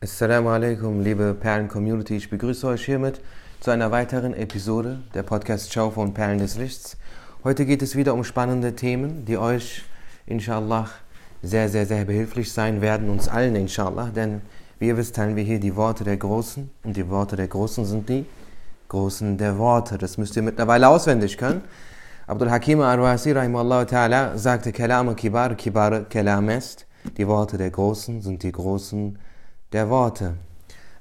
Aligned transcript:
Assalamu 0.00 0.50
alaikum, 0.50 1.00
liebe 1.00 1.34
Perlen-Community. 1.34 2.14
Ich 2.14 2.30
begrüße 2.30 2.68
euch 2.68 2.84
hiermit 2.84 3.20
zu 3.58 3.72
einer 3.72 3.90
weiteren 3.90 4.32
Episode 4.32 5.00
der 5.12 5.24
Podcast 5.24 5.72
Show 5.72 5.90
von 5.90 6.14
Perlen 6.14 6.38
des 6.38 6.56
Lichts. 6.56 6.96
Heute 7.42 7.66
geht 7.66 7.82
es 7.82 7.96
wieder 7.96 8.14
um 8.14 8.22
spannende 8.22 8.76
Themen, 8.76 9.24
die 9.24 9.36
euch, 9.36 9.82
inshallah, 10.24 10.88
sehr, 11.42 11.68
sehr, 11.68 11.84
sehr 11.84 12.04
behilflich 12.04 12.52
sein 12.52 12.80
werden, 12.80 13.10
uns 13.10 13.26
allen, 13.26 13.56
inshallah. 13.56 14.10
Denn, 14.14 14.40
wie 14.78 14.86
ihr 14.86 14.96
wisst, 14.96 15.16
teilen 15.16 15.34
wir 15.34 15.42
hier 15.42 15.58
die 15.58 15.74
Worte 15.74 16.04
der 16.04 16.16
Großen. 16.16 16.70
Und 16.84 16.96
die 16.96 17.08
Worte 17.08 17.34
der 17.34 17.48
Großen 17.48 17.84
sind 17.84 18.08
die 18.08 18.24
Großen 18.86 19.36
der 19.36 19.58
Worte. 19.58 19.98
Das 19.98 20.16
müsst 20.16 20.36
ihr 20.36 20.42
mittlerweile 20.42 20.86
auswendig 20.86 21.36
können. 21.36 21.62
Abdul 22.28 22.52
Hakim 22.52 22.82
al-Wasi, 22.82 23.32
ta'ala, 23.32 24.38
sagte, 24.38 24.70
Kalam 24.70 25.16
kibar, 25.16 25.56
kibar 25.56 26.04
kalam 26.04 26.50
ist. 26.50 26.86
Die 27.16 27.26
Worte 27.26 27.58
der 27.58 27.72
Großen 27.72 28.22
sind 28.22 28.44
die 28.44 28.52
Großen 28.52 29.18
der 29.72 29.90
Worte. 29.90 30.34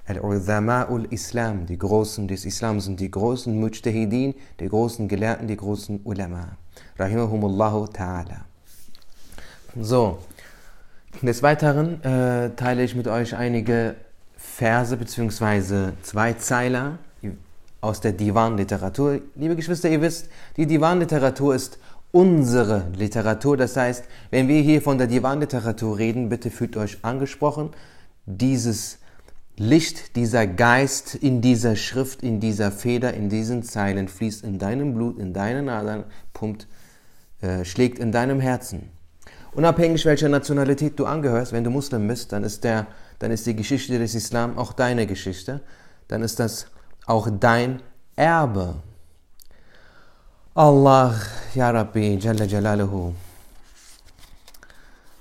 Al-Uzama'ul 0.05 1.11
Islam, 1.11 1.65
die 1.65 1.77
Großen 1.77 2.27
des 2.27 2.45
Islam 2.45 2.79
sind 2.79 2.99
die 2.99 3.11
großen 3.11 3.57
Mujtahidin, 3.59 4.35
die 4.59 4.69
großen 4.69 5.07
Gelehrten, 5.07 5.47
die 5.47 5.57
großen 5.57 6.01
Ulama. 6.05 6.57
Rahimahumullahu 6.97 7.85
ta'ala. 7.85 8.45
So, 9.79 10.19
des 11.21 11.43
Weiteren 11.43 12.01
äh, 12.03 12.51
teile 12.55 12.83
ich 12.83 12.95
mit 12.95 13.07
euch 13.07 13.35
einige 13.35 13.95
Verse 14.37 14.95
bzw. 14.95 15.91
Zweizeiler 16.01 16.99
aus 17.81 17.99
der 18.01 18.13
Divan-Literatur. 18.13 19.21
Liebe 19.35 19.55
Geschwister, 19.55 19.89
ihr 19.89 20.01
wisst, 20.01 20.29
die 20.55 20.65
Divan-Literatur 20.65 21.53
ist 21.53 21.79
unsere 22.11 22.87
Literatur. 22.95 23.57
Das 23.57 23.75
heißt, 23.75 24.05
wenn 24.31 24.47
wir 24.47 24.61
hier 24.61 24.81
von 24.81 24.97
der 24.97 25.07
Divan-Literatur 25.07 25.97
reden, 25.97 26.29
bitte 26.29 26.49
fühlt 26.49 26.77
euch 26.77 27.03
angesprochen 27.03 27.71
dieses 28.27 28.99
Licht, 29.55 30.15
dieser 30.15 30.45
Geist 30.45 31.15
in 31.15 31.41
dieser 31.41 31.75
Schrift, 31.75 32.21
in 32.21 32.39
dieser 32.39 32.71
Feder, 32.71 33.13
in 33.15 33.29
diesen 33.29 33.63
Zeilen 33.63 34.07
fließt 34.07 34.43
in 34.43 34.59
deinem 34.59 34.93
Blut, 34.93 35.17
in 35.17 35.33
deinen 35.33 35.67
Adern, 35.69 36.03
pumpt, 36.33 36.67
äh, 37.41 37.65
schlägt 37.65 37.97
in 37.97 38.11
deinem 38.11 38.39
Herzen. 38.39 38.91
Unabhängig 39.53 40.05
welcher 40.05 40.29
Nationalität 40.29 40.99
du 40.99 41.05
angehörst, 41.05 41.53
wenn 41.53 41.63
du 41.63 41.71
Muslim 41.71 42.07
bist, 42.07 42.31
dann 42.31 42.43
ist, 42.43 42.63
der, 42.63 42.85
dann 43.17 43.31
ist 43.31 43.47
die 43.47 43.55
Geschichte 43.55 43.97
des 43.97 44.13
Islam 44.13 44.57
auch 44.59 44.73
deine 44.73 45.07
Geschichte. 45.07 45.61
Dann 46.07 46.21
ist 46.21 46.39
das 46.39 46.67
auch 47.07 47.27
dein 47.39 47.81
Erbe. 48.15 48.75
Allah, 50.53 51.15
Ya 51.55 51.71
Rabbi, 51.71 52.17
Jalla 52.17 52.45
Jalaluhu. 52.45 53.13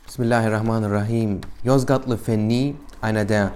Bismillahirrahmanirrahim. 0.05 1.41
Yozgatlı 1.65 2.17
Fenni 2.17 2.77
einer 3.01 3.25
der 3.25 3.53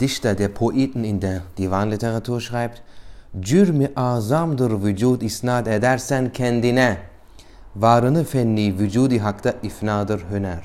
Dichter, 0.00 0.34
der 0.34 0.48
Poeten 0.48 1.04
in 1.04 1.20
der 1.20 1.42
Divan-Literatur 1.58 2.40
schreibt, 2.40 2.82
Cürmi 3.42 3.90
azamdır 3.96 4.82
vücud 4.84 5.22
isnad 5.22 5.66
edersen 5.66 6.32
kendine, 6.32 6.98
varını 7.76 8.24
fenni 8.24 8.78
vücudi 8.78 9.18
hakta 9.18 9.54
ifnadır 9.62 10.24
hüner. 10.30 10.64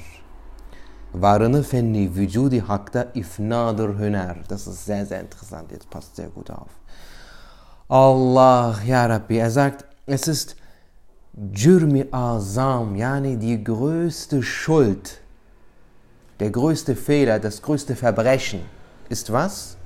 Varını 1.14 1.64
fenni 1.64 2.16
vücudi 2.16 2.60
hakta 2.60 3.08
ifnadır 3.16 4.00
hüner. 4.00 4.38
Das 4.50 4.68
ist 4.68 4.86
sehr, 4.86 5.06
sehr 5.06 5.22
interessant, 5.22 5.72
jetzt 5.72 5.90
passt 5.92 6.16
sehr 6.16 6.30
gut 6.30 6.52
auf. 6.52 6.70
Allah, 7.90 8.76
ja 8.86 9.10
Rabbi, 9.10 9.38
er 9.38 9.50
sagt, 9.50 9.86
es 10.08 10.28
ist 10.28 10.56
Cürmi 11.56 12.08
azam, 12.12 12.96
yani 12.96 13.42
die 13.42 13.64
größte 13.64 14.44
Schuld, 14.44 15.20
der 16.40 16.52
größte 16.52 16.96
Fehler, 16.96 17.40
das 17.40 17.62
größte 17.62 17.96
Verbrechen 17.96 18.62
ist 19.10 19.32
was? 19.32 19.78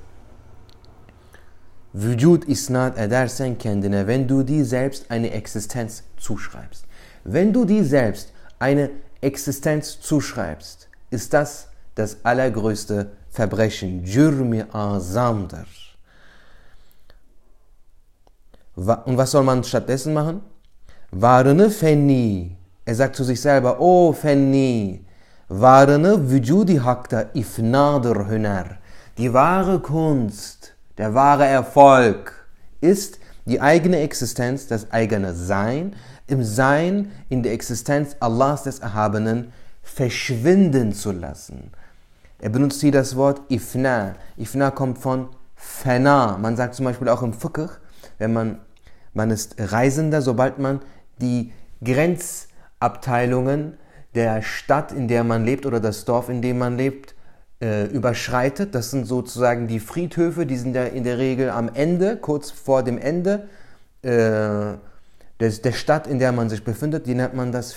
Vücud 1.92 2.44
isnat 2.44 2.98
edersen 2.98 3.56
kendine, 3.56 4.06
wenn 4.06 4.26
du 4.26 4.42
dir 4.42 4.64
selbst 4.64 5.10
eine 5.10 5.30
Existenz 5.30 6.02
zuschreibst. 6.16 6.84
Wenn 7.24 7.52
du 7.52 7.64
dir 7.64 7.84
selbst 7.84 8.32
eine 8.58 8.90
Existenz 9.20 10.00
zuschreibst, 10.00 10.88
ist 11.10 11.32
das 11.32 11.68
das 11.94 12.16
allergrößte 12.24 13.12
Verbrechen. 13.30 14.04
Jürmi 14.04 14.64
azamdır. 14.72 15.66
Und 18.76 19.16
was 19.16 19.30
soll 19.30 19.44
man 19.44 19.62
stattdessen 19.62 20.12
machen? 20.12 20.42
Varını 21.12 21.70
fenni. 21.70 22.56
Er 22.84 22.94
sagt 22.94 23.16
zu 23.16 23.24
sich 23.24 23.40
selber, 23.40 23.80
oh 23.80 24.12
fenni, 24.12 25.04
varını 25.50 26.30
vücudi 26.30 26.78
hakta 26.78 27.30
ifnadır 27.34 28.30
hüner. 28.30 28.78
Die 29.16 29.26
wahre 29.26 29.82
Kunst, 29.82 30.72
der 30.98 31.06
wahre 31.06 31.44
Erfolg 31.44 32.32
ist 32.82 33.18
die 33.46 33.60
eigene 33.60 33.96
Existenz, 33.96 34.66
das 34.68 34.90
eigene 34.92 35.34
Sein, 35.34 35.94
im 36.26 36.42
Sein, 36.42 37.10
in 37.28 37.42
der 37.42 37.52
Existenz 37.52 38.16
Allahs 38.20 38.62
des 38.62 38.78
Erhabenen 38.80 39.52
verschwinden 39.82 40.92
zu 40.92 41.12
lassen. 41.12 41.70
Er 42.40 42.50
benutzt 42.50 42.80
hier 42.80 42.92
das 42.92 43.16
Wort 43.16 43.40
Ifna. 43.48 44.14
Ifna 44.36 44.70
kommt 44.70 44.98
von 44.98 45.28
Fana. 45.54 46.36
Man 46.38 46.56
sagt 46.56 46.74
zum 46.74 46.86
Beispiel 46.86 47.08
auch 47.08 47.22
im 47.22 47.32
Fiqh, 47.32 47.68
wenn 48.18 48.32
man, 48.32 48.58
man 49.12 49.30
ist 49.30 49.54
Reisender, 49.58 50.22
sobald 50.22 50.58
man 50.58 50.80
die 51.20 51.52
Grenzabteilungen 51.82 53.78
der 54.14 54.42
Stadt, 54.42 54.92
in 54.92 55.08
der 55.08 55.24
man 55.24 55.44
lebt 55.44 55.66
oder 55.66 55.80
das 55.80 56.04
Dorf, 56.04 56.28
in 56.28 56.42
dem 56.42 56.58
man 56.58 56.76
lebt, 56.76 57.14
äh, 57.60 57.86
überschreitet. 57.86 58.74
Das 58.74 58.90
sind 58.90 59.06
sozusagen 59.06 59.66
die 59.66 59.80
Friedhöfe, 59.80 60.46
die 60.46 60.56
sind 60.56 60.74
ja 60.74 60.84
in 60.84 61.04
der 61.04 61.18
Regel 61.18 61.50
am 61.50 61.70
Ende, 61.72 62.16
kurz 62.16 62.50
vor 62.50 62.82
dem 62.82 62.98
Ende 62.98 63.48
äh, 64.02 64.76
des, 65.40 65.62
der 65.62 65.72
Stadt, 65.72 66.06
in 66.06 66.18
der 66.18 66.32
man 66.32 66.48
sich 66.48 66.62
befindet. 66.62 67.06
Die 67.06 67.14
nennt 67.14 67.34
man 67.34 67.52
das, 67.52 67.74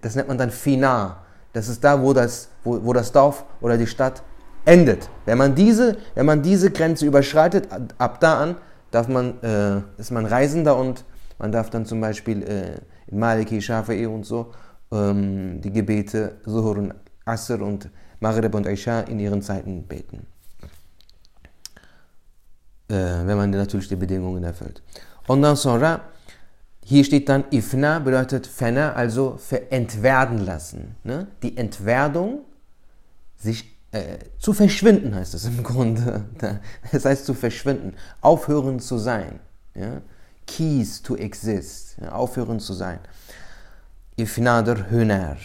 das 0.00 0.14
nennt 0.14 0.28
man 0.28 0.38
dann 0.38 0.50
Fina. 0.50 1.18
Das 1.52 1.68
ist 1.68 1.82
da, 1.82 2.02
wo 2.02 2.12
das, 2.12 2.48
wo, 2.64 2.84
wo 2.84 2.92
das 2.92 3.12
Dorf 3.12 3.44
oder 3.60 3.78
die 3.78 3.86
Stadt 3.86 4.22
endet. 4.64 5.08
Wenn 5.24 5.38
man 5.38 5.54
diese, 5.54 5.96
wenn 6.14 6.26
man 6.26 6.42
diese 6.42 6.70
Grenze 6.70 7.06
überschreitet, 7.06 7.68
ab 7.96 8.20
da 8.20 8.40
an 8.40 8.56
darf 8.90 9.08
man, 9.08 9.42
äh, 9.42 9.80
ist 10.00 10.10
man 10.10 10.26
Reisender 10.26 10.76
und 10.76 11.04
man 11.38 11.52
darf 11.52 11.70
dann 11.70 11.86
zum 11.86 12.00
Beispiel 12.00 12.42
äh, 12.42 12.80
in 13.06 13.18
Maliki, 13.18 13.58
Shafi'i 13.58 14.06
und 14.06 14.24
so 14.24 14.52
ähm, 14.92 15.60
die 15.60 15.70
Gebete 15.70 16.40
Zuhur 16.44 16.76
und 16.78 16.94
Asr 17.24 17.60
und 17.60 17.90
Maghrib 18.20 18.54
und 18.54 18.66
Isha 18.66 19.00
in 19.00 19.20
ihren 19.20 19.42
Zeiten 19.42 19.84
beten. 19.84 20.26
Äh, 22.88 22.94
wenn 22.94 23.36
man 23.36 23.50
natürlich 23.50 23.88
die 23.88 23.96
Bedingungen 23.96 24.42
erfüllt. 24.44 24.82
Und 25.26 25.42
dann 25.42 25.56
sonra, 25.56 26.00
hier 26.82 27.04
steht 27.04 27.28
dann 27.28 27.44
Ifna, 27.50 27.98
bedeutet 27.98 28.46
Fena, 28.46 28.94
also 28.94 29.38
entwerden 29.70 30.38
lassen. 30.38 30.96
Ne? 31.04 31.26
Die 31.42 31.56
Entwerdung, 31.56 32.40
sich 33.36 33.76
äh, 33.92 34.18
zu 34.38 34.52
verschwinden 34.52 35.14
heißt 35.14 35.34
es 35.34 35.44
im 35.44 35.62
Grunde. 35.62 36.24
Das 36.92 37.04
heißt 37.04 37.26
zu 37.26 37.34
verschwinden, 37.34 37.94
aufhören 38.20 38.80
zu 38.80 38.96
sein. 38.98 39.38
Ja? 39.74 40.00
Keys 40.46 41.02
to 41.02 41.14
exist, 41.14 41.98
ja? 42.00 42.12
aufhören 42.12 42.58
zu 42.58 42.72
sein 42.72 43.00
ifnadır 44.18 44.90
hüner. 44.90 45.38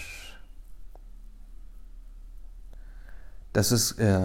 Das 3.54 3.72
ist 3.72 4.00
äh, 4.00 4.20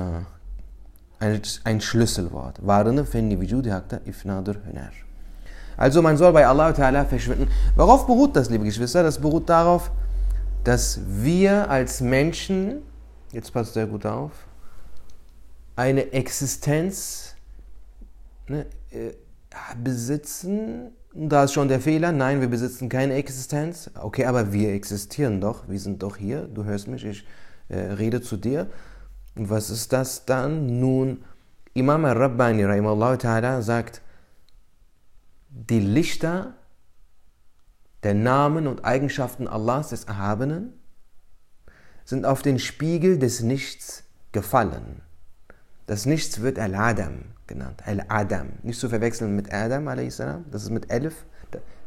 ein, 1.20 1.42
ein 1.64 1.80
Schlüsselwort. 1.80 2.66
Varını 2.66 3.04
fenni 3.04 3.40
vücudi 3.40 3.70
hakta 3.70 4.00
ifnadır 4.06 4.56
hüner. 4.64 4.92
Also 5.78 6.02
man 6.02 6.16
soll 6.16 6.32
bei 6.32 6.46
Allah 6.46 6.74
Ta'ala 6.74 7.04
verschwinden. 7.04 7.48
Worauf 7.76 8.06
beruht 8.06 8.34
das, 8.34 8.50
liebe 8.50 8.64
Geschwister? 8.64 9.04
Das 9.04 9.18
beruht 9.20 9.48
darauf, 9.48 9.92
dass 10.64 10.98
wir 11.06 11.70
als 11.70 12.00
Menschen, 12.00 12.82
jetzt 13.32 13.52
passt 13.52 13.74
sehr 13.74 13.86
gut 13.86 14.04
auf, 14.04 14.32
eine 15.76 16.12
Existenz 16.12 17.36
ne, 18.48 18.66
äh, 18.90 19.12
besitzen, 19.82 20.90
da 21.14 21.44
ist 21.44 21.52
schon 21.52 21.68
der 21.68 21.80
Fehler. 21.80 22.12
Nein, 22.12 22.40
wir 22.40 22.48
besitzen 22.48 22.88
keine 22.88 23.14
Existenz. 23.14 23.90
Okay, 23.94 24.26
aber 24.26 24.52
wir 24.52 24.72
existieren 24.72 25.40
doch. 25.40 25.68
Wir 25.68 25.80
sind 25.80 26.02
doch 26.02 26.16
hier. 26.16 26.42
Du 26.42 26.64
hörst 26.64 26.88
mich, 26.88 27.04
ich 27.04 27.26
äh, 27.68 27.78
rede 27.78 28.20
zu 28.20 28.36
dir. 28.36 28.68
Und 29.34 29.50
was 29.50 29.70
ist 29.70 29.92
das 29.92 30.26
dann? 30.26 30.80
Nun, 30.80 31.24
Imam 31.74 32.04
al-Rabbani 32.04 32.64
ta'ala 32.64 33.62
sagt, 33.62 34.02
die 35.48 35.80
Lichter 35.80 36.54
der 38.02 38.14
Namen 38.14 38.66
und 38.66 38.84
Eigenschaften 38.84 39.48
Allahs 39.48 39.90
des 39.90 40.04
Erhabenen 40.04 40.72
sind 42.04 42.26
auf 42.26 42.42
den 42.42 42.58
Spiegel 42.58 43.18
des 43.18 43.40
Nichts 43.40 44.04
gefallen. 44.32 45.02
Das 45.86 46.06
Nichts 46.06 46.40
wird 46.42 46.58
Al-Adam 46.58 47.22
genannt. 47.48 47.82
Al-Adam. 47.84 48.48
Nicht 48.62 48.78
zu 48.78 48.88
verwechseln 48.88 49.34
mit 49.34 49.52
Adam, 49.52 49.88
a.s. 49.88 50.22
Das 50.50 50.62
ist 50.62 50.70
mit 50.70 50.90
Elf. 50.90 51.24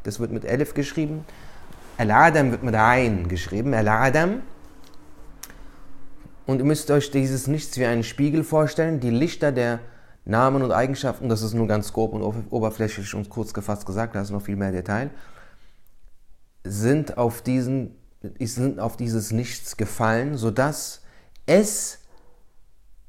Das 0.02 0.20
wird 0.20 0.32
mit 0.32 0.44
Elf 0.44 0.74
geschrieben. 0.74 1.24
Al-Adam 1.96 2.50
wird 2.50 2.62
mit 2.62 2.74
Ein 2.74 3.28
geschrieben. 3.28 3.72
Al-Adam. 3.72 4.42
Und 6.46 6.58
ihr 6.58 6.64
müsst 6.64 6.90
euch 6.90 7.10
dieses 7.10 7.46
Nichts 7.46 7.78
wie 7.78 7.86
einen 7.86 8.02
Spiegel 8.02 8.44
vorstellen. 8.44 9.00
Die 9.00 9.10
Lichter 9.10 9.52
der 9.52 9.78
Namen 10.24 10.62
und 10.62 10.72
Eigenschaften, 10.72 11.28
das 11.28 11.42
ist 11.42 11.54
nur 11.54 11.66
ganz 11.66 11.92
grob 11.92 12.12
und 12.12 12.22
oberflächlich 12.22 13.14
und 13.14 13.28
kurz 13.28 13.52
gefasst 13.52 13.86
gesagt, 13.86 14.14
da 14.14 14.22
ist 14.22 14.30
noch 14.30 14.42
viel 14.42 14.56
mehr 14.56 14.70
Detail, 14.70 15.10
sind 16.64 17.18
auf, 17.18 17.42
diesen, 17.42 17.96
sind 18.38 18.78
auf 18.78 18.96
dieses 18.96 19.32
Nichts 19.32 19.76
gefallen, 19.76 20.36
sodass 20.36 21.02
es 21.46 21.98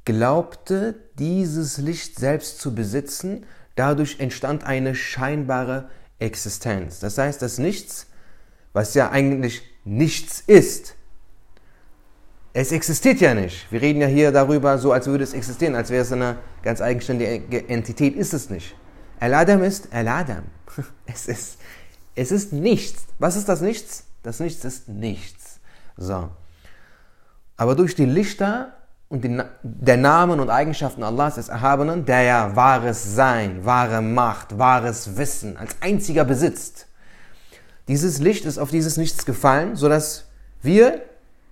glaubte, 0.05 0.95
dieses 1.17 1.77
Licht 1.77 2.19
selbst 2.19 2.59
zu 2.59 2.75
besitzen. 2.75 3.45
Dadurch 3.75 4.19
entstand 4.19 4.63
eine 4.63 4.95
scheinbare 4.95 5.89
Existenz. 6.19 6.99
Das 6.99 7.17
heißt, 7.17 7.41
das 7.41 7.57
Nichts, 7.57 8.07
was 8.73 8.93
ja 8.93 9.09
eigentlich 9.09 9.61
nichts 9.85 10.43
ist, 10.45 10.95
es 12.53 12.71
existiert 12.71 13.19
ja 13.19 13.33
nicht. 13.33 13.71
Wir 13.71 13.81
reden 13.81 13.99
ja 13.99 14.07
hier 14.07 14.31
darüber, 14.31 14.77
so 14.77 14.91
als 14.91 15.07
würde 15.07 15.23
es 15.23 15.33
existieren, 15.33 15.73
als 15.73 15.89
wäre 15.89 16.03
es 16.03 16.11
eine 16.11 16.37
ganz 16.61 16.81
eigenständige 16.81 17.67
Entität. 17.67 18.15
Ist 18.15 18.33
es 18.33 18.51
nicht. 18.51 18.75
El-Adam 19.19 19.63
ist 19.63 19.89
El-Adam. 19.91 20.43
Es 21.05 21.27
ist, 21.27 21.57
es 22.15 22.31
ist 22.31 22.53
nichts. 22.53 23.05
Was 23.19 23.35
ist 23.35 23.49
das 23.49 23.61
Nichts? 23.61 24.05
Das 24.21 24.39
Nichts 24.39 24.63
ist 24.65 24.87
nichts. 24.87 25.59
So. 25.97 26.29
Aber 27.57 27.75
durch 27.75 27.95
die 27.95 28.05
Lichter 28.05 28.73
und 29.13 29.23
die, 29.23 29.39
der 29.61 29.97
Namen 29.97 30.39
und 30.39 30.49
Eigenschaften 30.49 31.03
Allahs 31.03 31.35
des 31.35 31.47
Erhabenen, 31.47 32.03
der 32.03 32.23
ja 32.23 32.55
wahres 32.55 33.13
Sein, 33.13 33.63
wahre 33.63 34.01
Macht, 34.01 34.57
wahres 34.57 35.17
Wissen 35.17 35.55
als 35.55 35.75
einziger 35.81 36.25
besitzt, 36.25 36.87
dieses 37.87 38.17
Licht 38.17 38.45
ist 38.45 38.57
auf 38.57 38.71
dieses 38.71 38.97
Nichts 38.97 39.23
gefallen, 39.23 39.75
sodass 39.75 40.25
wir 40.63 41.03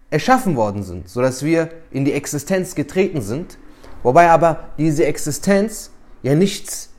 erschaffen 0.09 0.55
worden 0.55 0.81
sind, 0.81 1.07
sodass 1.07 1.43
wir 1.43 1.69
in 1.91 2.03
die 2.03 2.13
Existenz 2.13 2.73
getreten 2.73 3.21
sind, 3.21 3.59
wobei 4.01 4.31
aber 4.31 4.69
diese 4.79 5.05
Existenz 5.05 5.91
ja 6.23 6.33
nichts, 6.33 6.89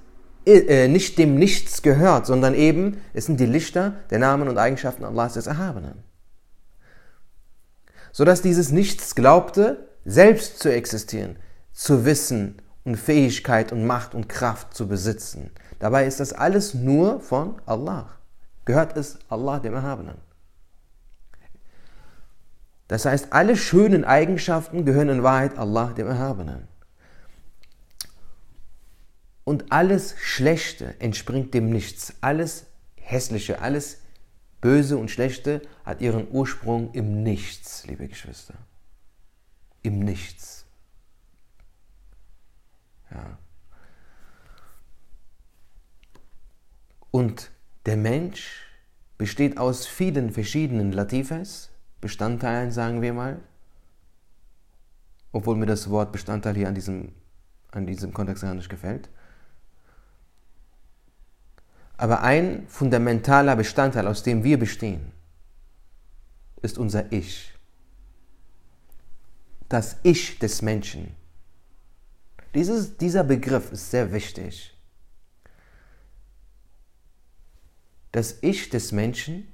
äh, 0.47 0.87
nicht 0.87 1.19
dem 1.19 1.35
Nichts 1.35 1.83
gehört, 1.83 2.25
sondern 2.25 2.55
eben, 2.55 2.99
es 3.15 3.27
sind 3.27 3.41
die 3.41 3.47
Lichter 3.47 3.95
der 4.11 4.21
Namen 4.21 4.47
und 4.47 4.59
Eigenschaften 4.59 5.05
Allahs 5.05 5.35
des 5.35 5.49
Erhabenen. 5.49 6.05
Sodass 8.13 8.43
dieses 8.43 8.71
Nichts 8.71 9.17
glaubte, 9.17 9.89
selbst 10.05 10.59
zu 10.59 10.73
existieren, 10.73 11.37
zu 11.73 12.05
wissen 12.05 12.61
und 12.85 12.97
Fähigkeit 12.97 13.73
und 13.73 13.87
Macht 13.87 14.15
und 14.15 14.29
Kraft 14.29 14.75
zu 14.75 14.89
besitzen. 14.89 15.51
Dabei 15.79 16.07
ist 16.07 16.21
das 16.21 16.33
alles 16.33 16.75
nur 16.75 17.21
von 17.21 17.61
Allah. 17.67 18.11
Gehört 18.65 18.97
es 18.97 19.19
Allah 19.29 19.59
dem 19.59 19.75
Erhabenen. 19.75 20.17
Das 22.89 23.07
heißt, 23.07 23.33
alle 23.33 23.57
schönen 23.57 24.05
Eigenschaften 24.05 24.85
gehören 24.85 25.09
in 25.09 25.23
Wahrheit 25.23 25.57
Allah, 25.57 25.93
dem 25.95 26.07
Erhabenen. 26.07 26.69
Und 29.45 29.73
alles 29.73 30.15
Schlechte 30.19 30.95
entspringt 31.01 31.55
dem 31.55 31.71
Nichts. 31.71 32.15
Alles 32.21 32.67
Hässliche, 32.97 33.61
alles 33.61 33.99
Böse 34.61 34.97
und 34.97 35.11
Schlechte 35.11 35.63
hat 35.85 36.01
ihren 36.01 36.31
Ursprung 36.31 36.93
im 36.93 37.23
Nichts, 37.23 37.85
liebe 37.87 38.07
Geschwister. 38.07 38.55
Im 39.83 40.01
Nichts. 40.01 40.65
Ja. 43.11 43.39
Und 47.11 47.51
der 47.87 47.97
Mensch 47.97 48.67
besteht 49.19 49.59
aus 49.59 49.87
vielen 49.87 50.31
verschiedenen 50.33 50.93
Latifas, 50.93 51.71
Bestandteilen, 52.01 52.73
sagen 52.73 53.03
wir 53.03 53.13
mal. 53.13 53.41
Obwohl 55.31 55.57
mir 55.57 55.67
das 55.67 55.89
Wort 55.91 56.11
Bestandteil 56.11 56.57
hier 56.57 56.69
an 56.69 56.75
diesem, 56.75 57.13
an 57.71 57.87
diesem 57.87 58.13
Kontext 58.13 58.43
gar 58.43 58.55
nicht 58.55 58.69
gefällt. 58.69 59.09
Aber 61.97 62.23
ein 62.23 62.67
fundamentaler 62.67 63.55
Bestandteil, 63.55 64.09
aus 64.09 64.25
dem 64.25 64.43
wir 64.43 64.59
bestehen, 64.59 65.13
ist 66.61 66.79
unser 66.79 67.13
Ich. 67.13 67.52
Das 69.73 69.97
Ich 70.03 70.39
des 70.39 70.61
Menschen. 70.61 71.17
Dieses, 72.55 72.99
dieser 72.99 73.25
Begriff 73.25 73.73
ist 73.73 73.91
sehr 73.91 74.13
wichtig. 74.13 74.77
Das 78.11 78.37
Ich 78.43 78.69
des 78.69 78.93
Menschen 78.93 79.49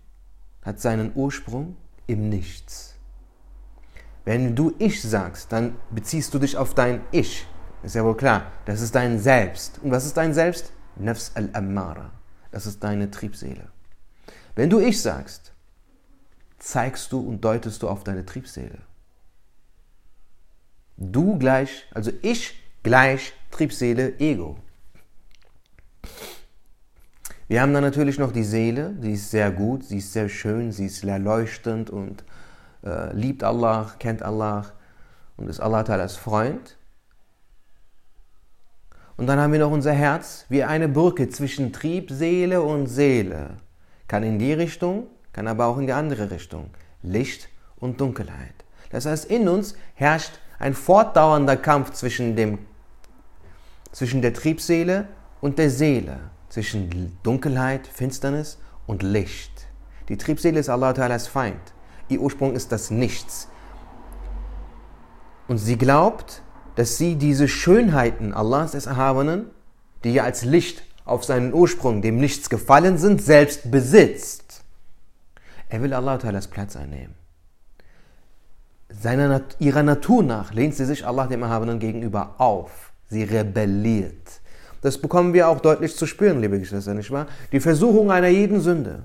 hat 0.62 0.80
seinen 0.80 1.12
Ursprung 1.14 1.76
im 2.08 2.28
Nichts. 2.30 2.96
Wenn 4.24 4.56
du 4.56 4.74
Ich 4.80 5.00
sagst, 5.00 5.52
dann 5.52 5.76
beziehst 5.92 6.34
du 6.34 6.40
dich 6.40 6.56
auf 6.56 6.74
dein 6.74 7.00
Ich. 7.12 7.46
Ist 7.84 7.94
ja 7.94 8.04
wohl 8.04 8.16
klar. 8.16 8.50
Das 8.64 8.80
ist 8.80 8.96
dein 8.96 9.20
Selbst. 9.20 9.78
Und 9.84 9.92
was 9.92 10.04
ist 10.04 10.16
dein 10.16 10.34
Selbst? 10.34 10.72
Nafs 10.96 11.30
al-Ammara. 11.36 12.10
Das 12.50 12.66
ist 12.66 12.82
deine 12.82 13.08
Triebseele. 13.12 13.70
Wenn 14.56 14.68
du 14.68 14.80
Ich 14.80 15.00
sagst, 15.00 15.52
zeigst 16.58 17.12
du 17.12 17.20
und 17.20 17.40
deutest 17.40 17.84
du 17.84 17.88
auf 17.88 18.02
deine 18.02 18.26
Triebseele. 18.26 18.87
Du 21.00 21.38
gleich, 21.38 21.86
also 21.94 22.10
Ich 22.22 22.60
gleich 22.82 23.32
Triebseele, 23.52 24.18
Ego. 24.18 24.56
Wir 27.46 27.62
haben 27.62 27.72
dann 27.72 27.84
natürlich 27.84 28.18
noch 28.18 28.32
die 28.32 28.42
Seele, 28.42 28.90
die 29.00 29.12
ist 29.12 29.30
sehr 29.30 29.50
gut, 29.52 29.84
sie 29.84 29.98
ist 29.98 30.12
sehr 30.12 30.28
schön, 30.28 30.72
sie 30.72 30.86
ist 30.86 31.02
erleuchtend 31.04 31.88
und 31.88 32.24
äh, 32.84 33.14
liebt 33.14 33.44
Allah, 33.44 33.94
kennt 33.98 34.22
Allah 34.22 34.66
und 35.36 35.48
ist 35.48 35.60
Allah 35.60 35.82
als 35.82 36.16
Freund. 36.16 36.76
Und 39.16 39.28
dann 39.28 39.38
haben 39.38 39.52
wir 39.52 39.60
noch 39.60 39.70
unser 39.70 39.92
Herz 39.92 40.46
wie 40.48 40.64
eine 40.64 40.88
Brücke 40.88 41.28
zwischen 41.28 41.72
Triebseele 41.72 42.60
und 42.60 42.86
Seele. 42.86 43.56
Kann 44.08 44.24
in 44.24 44.38
die 44.38 44.52
Richtung, 44.52 45.06
kann 45.32 45.46
aber 45.46 45.66
auch 45.66 45.78
in 45.78 45.86
die 45.86 45.92
andere 45.92 46.30
Richtung. 46.30 46.70
Licht 47.02 47.48
und 47.76 48.00
Dunkelheit. 48.00 48.54
Das 48.90 49.06
heißt, 49.06 49.26
in 49.26 49.48
uns 49.48 49.74
herrscht 49.94 50.40
ein 50.58 50.74
fortdauernder 50.74 51.56
Kampf 51.56 51.92
zwischen, 51.92 52.36
dem, 52.36 52.58
zwischen 53.92 54.22
der 54.22 54.34
Triebseele 54.34 55.08
und 55.40 55.58
der 55.58 55.70
Seele 55.70 56.18
zwischen 56.48 57.18
Dunkelheit, 57.22 57.86
Finsternis 57.86 58.58
und 58.86 59.02
Licht. 59.02 59.66
Die 60.08 60.16
Triebseele 60.16 60.58
ist 60.58 60.68
Allah 60.68 60.92
Ta'ala's 60.92 61.26
Feind. 61.26 61.60
Ihr 62.08 62.20
Ursprung 62.20 62.54
ist 62.54 62.72
das 62.72 62.90
Nichts. 62.90 63.48
Und 65.46 65.58
sie 65.58 65.76
glaubt, 65.76 66.42
dass 66.76 66.96
sie 66.96 67.16
diese 67.16 67.48
Schönheiten 67.48 68.32
Allahs 68.32 68.72
des 68.72 68.86
Erhabenen, 68.86 69.50
die 70.04 70.14
ja 70.14 70.24
als 70.24 70.44
Licht 70.44 70.82
auf 71.04 71.24
seinen 71.24 71.52
Ursprung, 71.52 72.02
dem 72.02 72.18
Nichts 72.18 72.50
gefallen 72.50 72.98
sind, 72.98 73.22
selbst 73.22 73.70
besitzt. 73.70 74.62
Er 75.68 75.82
will 75.82 75.92
Allah 75.92 76.16
Ta'ala's 76.16 76.48
Platz 76.48 76.76
einnehmen. 76.76 77.17
Seiner, 78.90 79.42
ihrer 79.58 79.82
Natur 79.82 80.22
nach 80.22 80.52
lehnt 80.52 80.74
sie 80.74 80.84
sich 80.84 81.06
Allah 81.06 81.26
dem 81.26 81.42
Erhabenen 81.42 81.78
gegenüber 81.78 82.34
auf. 82.38 82.92
Sie 83.08 83.22
rebelliert. 83.22 84.40
Das 84.80 84.98
bekommen 84.98 85.32
wir 85.32 85.48
auch 85.48 85.60
deutlich 85.60 85.96
zu 85.96 86.06
spüren, 86.06 86.40
liebe 86.40 86.58
Geschwister, 86.58 86.94
nicht 86.94 87.10
wahr? 87.10 87.26
Die 87.52 87.60
Versuchung 87.60 88.10
einer 88.10 88.28
jeden 88.28 88.60
Sünde 88.60 89.02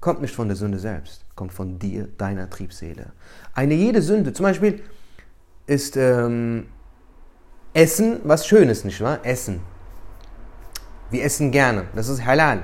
kommt 0.00 0.20
nicht 0.20 0.34
von 0.34 0.48
der 0.48 0.56
Sünde 0.56 0.78
selbst, 0.78 1.24
kommt 1.36 1.52
von 1.52 1.78
dir, 1.78 2.08
deiner 2.18 2.50
Triebseele. 2.50 3.12
Eine 3.54 3.74
jede 3.74 4.02
Sünde, 4.02 4.32
zum 4.32 4.44
Beispiel 4.44 4.82
ist 5.66 5.96
ähm, 5.96 6.66
Essen 7.72 8.20
was 8.24 8.46
Schönes, 8.46 8.84
nicht 8.84 9.00
wahr? 9.00 9.20
Essen. 9.22 9.60
Wir 11.10 11.24
essen 11.24 11.52
gerne, 11.52 11.84
das 11.94 12.08
ist 12.08 12.24
halal. 12.24 12.62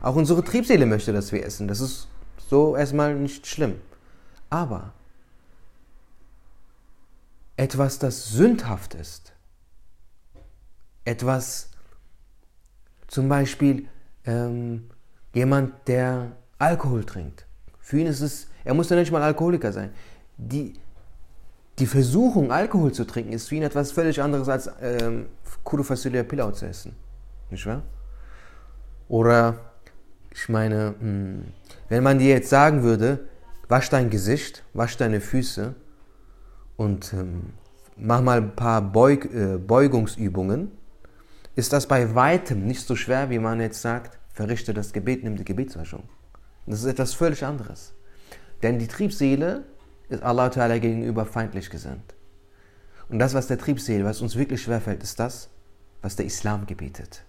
Auch 0.00 0.14
unsere 0.14 0.44
Triebseele 0.44 0.86
möchte, 0.86 1.12
dass 1.12 1.32
wir 1.32 1.44
essen. 1.44 1.66
Das 1.66 1.80
ist 1.80 2.08
so 2.48 2.76
erstmal 2.76 3.14
nicht 3.14 3.46
schlimm. 3.46 3.74
Aber 4.50 4.92
etwas, 7.62 8.00
das 8.00 8.30
sündhaft 8.30 8.94
ist, 8.94 9.32
etwas, 11.04 11.70
zum 13.06 13.28
Beispiel 13.28 13.86
ähm, 14.24 14.90
jemand, 15.32 15.86
der 15.86 16.32
Alkohol 16.58 17.04
trinkt. 17.04 17.46
Für 17.78 17.98
ihn 18.00 18.08
ist 18.08 18.20
es, 18.20 18.48
er 18.64 18.74
muss 18.74 18.90
ja 18.90 18.96
nicht 18.96 19.12
mal 19.12 19.22
Alkoholiker 19.22 19.72
sein. 19.72 19.90
Die, 20.36 20.74
die 21.78 21.86
Versuchung, 21.86 22.50
Alkohol 22.50 22.92
zu 22.92 23.04
trinken, 23.04 23.32
ist 23.32 23.48
für 23.48 23.54
ihn 23.54 23.62
etwas 23.62 23.92
völlig 23.92 24.20
anderes 24.20 24.48
als 24.48 24.68
ähm, 24.80 25.26
Kudu 25.62 25.84
Fasulya 25.84 26.24
Pilau 26.24 26.50
zu 26.50 26.66
essen. 26.66 26.96
Nicht 27.50 27.66
wahr? 27.66 27.82
Oder, 29.08 29.58
ich 30.34 30.48
meine, 30.48 30.94
mh, 30.98 31.00
hm, 31.00 31.44
wenn 31.88 32.02
man 32.02 32.18
dir 32.18 32.30
jetzt 32.30 32.48
sagen 32.48 32.82
würde, 32.82 33.28
wasch 33.68 33.88
dein 33.88 34.10
Gesicht, 34.10 34.64
wasch 34.72 34.96
deine 34.96 35.20
Füße 35.20 35.76
und 36.76 37.12
ähm, 37.12 37.52
mach 37.96 38.20
mal 38.20 38.38
ein 38.38 38.56
paar 38.56 38.82
Beug, 38.82 39.26
äh, 39.32 39.58
Beugungsübungen, 39.58 40.72
ist 41.54 41.72
das 41.72 41.86
bei 41.86 42.14
weitem 42.14 42.66
nicht 42.66 42.86
so 42.86 42.96
schwer, 42.96 43.30
wie 43.30 43.38
man 43.38 43.60
jetzt 43.60 43.82
sagt, 43.82 44.18
verrichte 44.30 44.72
das 44.72 44.92
Gebet, 44.92 45.22
nimm 45.22 45.36
die 45.36 45.44
Gebetswaschung. 45.44 46.04
Das 46.66 46.80
ist 46.80 46.86
etwas 46.86 47.14
völlig 47.14 47.44
anderes. 47.44 47.94
Denn 48.62 48.78
die 48.78 48.86
Triebseele 48.86 49.64
ist 50.08 50.22
Allah 50.22 50.46
Ta'ala 50.46 50.78
gegenüber 50.78 51.26
feindlich 51.26 51.68
gesinnt. 51.68 52.14
Und 53.08 53.18
das, 53.18 53.34
was 53.34 53.46
der 53.46 53.58
Triebseele, 53.58 54.04
was 54.04 54.22
uns 54.22 54.36
wirklich 54.36 54.62
schwerfällt, 54.62 55.02
ist 55.02 55.18
das, 55.18 55.50
was 56.00 56.16
der 56.16 56.26
Islam 56.26 56.66
gebietet. 56.66 57.24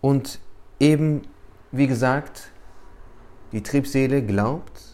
Und 0.00 0.40
eben, 0.80 1.22
wie 1.70 1.86
gesagt, 1.86 2.50
die 3.52 3.62
Triebseele 3.62 4.24
glaubt, 4.24 4.91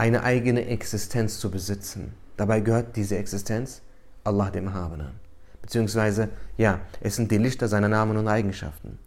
eine 0.00 0.22
eigene 0.22 0.64
Existenz 0.64 1.38
zu 1.38 1.50
besitzen. 1.50 2.14
Dabei 2.38 2.60
gehört 2.60 2.96
diese 2.96 3.18
Existenz 3.18 3.82
Allah 4.24 4.50
dem 4.50 4.68
Erhabenen. 4.68 5.12
Beziehungsweise, 5.60 6.30
ja, 6.56 6.80
es 7.02 7.16
sind 7.16 7.30
die 7.30 7.36
Lichter 7.36 7.68
seiner 7.68 7.90
Namen 7.90 8.16
und 8.16 8.26
Eigenschaften. 8.26 8.98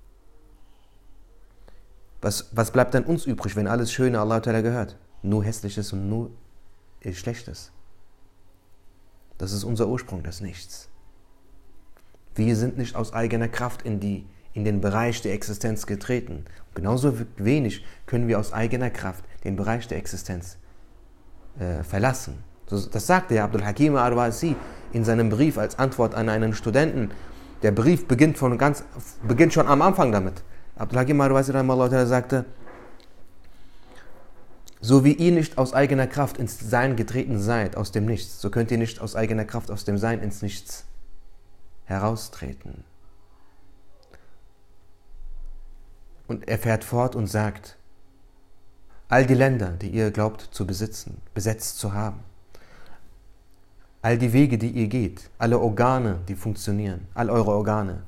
Was, 2.21 2.49
was 2.51 2.69
bleibt 2.69 2.93
dann 2.93 3.05
uns 3.05 3.25
übrig, 3.25 3.55
wenn 3.55 3.65
alles 3.65 3.91
Schöne 3.91 4.19
Allah 4.19 4.39
gehört? 4.39 4.95
Nur 5.23 5.43
Hässliches 5.43 5.93
und 5.93 6.07
nur 6.07 6.29
Schlechtes. 7.11 7.71
Das 9.39 9.51
ist 9.51 9.63
unser 9.63 9.87
Ursprung 9.87 10.21
des 10.21 10.41
Nichts. 10.41 10.89
Wir 12.35 12.55
sind 12.55 12.77
nicht 12.77 12.95
aus 12.95 13.13
eigener 13.13 13.47
Kraft 13.47 13.81
in, 13.81 13.99
die, 13.99 14.27
in 14.53 14.63
den 14.63 14.79
Bereich 14.79 15.23
der 15.23 15.33
Existenz 15.33 15.87
getreten. 15.87 16.45
genauso 16.75 17.17
wenig 17.37 17.83
können 18.05 18.27
wir 18.27 18.37
aus 18.37 18.53
eigener 18.53 18.91
Kraft 18.91 19.25
den 19.43 19.55
Bereich 19.55 19.87
der 19.87 19.97
Existenz 19.97 20.59
äh, 21.59 21.83
verlassen. 21.83 22.43
Das 22.67 23.05
sagte 23.05 23.35
ja 23.35 23.45
Abdul 23.45 23.63
Hakim 23.63 23.95
Arwasi 23.95 24.55
in 24.93 25.03
seinem 25.03 25.29
Brief 25.29 25.57
als 25.57 25.77
Antwort 25.77 26.15
an 26.15 26.29
einen 26.29 26.53
Studenten. 26.53 27.11
Der 27.61 27.71
Brief 27.71 28.07
beginnt, 28.07 28.37
von 28.37 28.57
ganz, 28.57 28.83
beginnt 29.27 29.53
schon 29.53 29.67
am 29.67 29.81
Anfang 29.81 30.11
damit. 30.11 30.43
Abdul 30.75 30.99
Hakim 30.99 31.21
Arwasi 31.21 31.51
sagte, 32.05 32.45
so 34.81 35.05
wie 35.05 35.13
ihr 35.13 35.31
nicht 35.31 35.57
aus 35.57 35.73
eigener 35.73 36.07
Kraft 36.07 36.37
ins 36.37 36.59
Sein 36.59 36.97
getreten 36.97 37.39
seid, 37.39 37.77
aus 37.77 37.91
dem 37.91 38.05
Nichts, 38.05 38.41
so 38.41 38.49
könnt 38.49 38.69
ihr 38.69 38.77
nicht 38.77 38.99
aus 38.99 39.15
eigener 39.15 39.45
Kraft 39.45 39.71
aus 39.71 39.85
dem 39.85 39.97
Sein 39.97 40.21
ins 40.21 40.41
Nichts 40.41 40.83
heraustreten. 41.85 42.83
Und 46.27 46.47
er 46.47 46.57
fährt 46.57 46.83
fort 46.83 47.15
und 47.15 47.27
sagt, 47.27 47.77
all 49.13 49.27
die 49.27 49.35
Länder, 49.35 49.73
die 49.79 49.89
ihr 49.89 50.09
glaubt 50.09 50.41
zu 50.41 50.65
besitzen, 50.65 51.21
besetzt 51.35 51.77
zu 51.77 51.93
haben, 51.93 52.21
all 54.01 54.17
die 54.17 54.33
Wege, 54.33 54.57
die 54.57 54.71
ihr 54.71 54.87
geht, 54.87 55.29
alle 55.37 55.59
Organe, 55.59 56.21
die 56.27 56.33
funktionieren, 56.33 57.05
all 57.13 57.29
eure 57.29 57.51
Organe, 57.51 58.01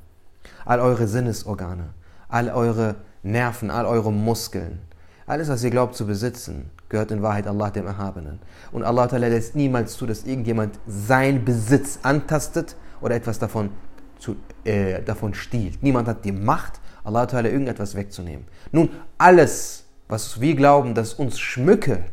all 0.66 0.80
eure 0.80 1.08
Sinnesorgane, 1.08 1.90
all 2.28 2.50
eure 2.50 2.96
Nerven, 3.22 3.70
all 3.70 3.86
eure 3.86 4.12
Muskeln, 4.12 4.80
alles, 5.28 5.48
was 5.48 5.64
ihr 5.64 5.70
glaubt 5.70 5.96
zu 5.96 6.08
besitzen, 6.08 6.72
gehört 6.90 7.12
in 7.12 7.22
Wahrheit 7.22 7.46
Allah 7.46 7.70
dem 7.70 7.86
Erhabenen. 7.86 8.40
Und 8.72 8.84
Allah 8.84 9.06
lässt 9.06 9.56
niemals 9.56 9.98
zu, 9.98 10.08
dass 10.08 10.24
irgendjemand 10.24 10.80
sein 10.88 11.46
Besitz 11.46 12.00
antastet 12.02 12.76
oder 13.00 13.14
etwas 13.14 13.38
davon, 13.38 13.70
zu, 14.18 14.38
äh, 14.64 15.04
davon 15.04 15.36
stiehlt. 15.36 15.84
Niemand 15.84 16.08
hat 16.08 16.26
die 16.26 16.32
Macht, 16.32 16.82
Allah 17.04 17.28
irgendetwas 17.44 17.94
wegzunehmen. 17.94 18.46
Nun, 18.72 18.90
alles, 19.20 19.85
was 20.08 20.42
wir 20.42 20.56
glauben, 20.56 20.94
das 20.94 21.14
uns 21.14 21.40
schmücke, 21.40 22.04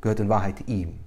gehört 0.00 0.20
in 0.20 0.28
Wahrheit 0.28 0.68
ihm. 0.68 1.00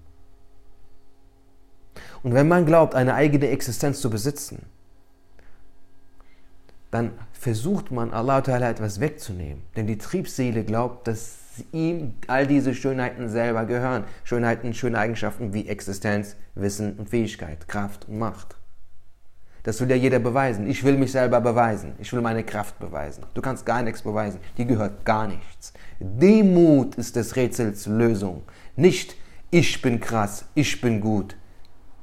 Und 2.23 2.33
wenn 2.33 2.47
man 2.47 2.65
glaubt, 2.65 2.95
eine 2.95 3.13
eigene 3.13 3.47
Existenz 3.47 4.01
zu 4.01 4.09
besitzen, 4.09 4.65
dann 6.91 7.11
versucht 7.31 7.91
man 7.91 8.11
Allah 8.11 8.39
etwas 8.39 8.99
wegzunehmen. 8.99 9.63
Denn 9.75 9.87
die 9.87 9.97
Triebseele 9.97 10.65
glaubt, 10.65 11.07
dass 11.07 11.37
ihm 11.71 12.15
all 12.27 12.47
diese 12.47 12.73
Schönheiten 12.73 13.29
selber 13.29 13.65
gehören. 13.65 14.03
Schönheiten, 14.23 14.73
schöne 14.73 14.99
Eigenschaften 14.99 15.53
wie 15.53 15.69
Existenz, 15.69 16.35
Wissen 16.55 16.97
und 16.97 17.09
Fähigkeit, 17.09 17.67
Kraft 17.69 18.09
und 18.09 18.17
Macht. 18.19 18.56
Das 19.67 19.81
will 19.81 19.89
ja 19.89 19.97
jeder 19.97 20.19
beweisen. 20.19 20.65
Ich 20.65 20.81
will 20.85 20.97
mich 20.97 21.11
selber 21.11 21.41
beweisen. 21.41 21.91
Ich 21.99 22.13
will 22.13 22.21
meine 22.21 22.45
Kraft 22.45 22.79
beweisen. 22.79 23.25
Du 23.33 23.41
kannst 23.41 23.65
gar 23.65 23.81
nichts 23.81 24.01
beweisen. 24.01 24.39
Die 24.57 24.65
gehört 24.65 25.03
gar 25.03 25.27
nichts. 25.27 25.73
Demut 25.99 26.95
ist 26.95 27.17
des 27.17 27.35
Rätsels 27.35 27.85
Lösung. 27.85 28.43
Nicht 28.77 29.17
ich 29.51 29.81
bin 29.81 29.99
krass, 29.99 30.45
ich 30.55 30.79
bin 30.79 31.01
gut. 31.01 31.35